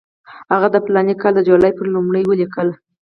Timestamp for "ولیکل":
2.27-2.67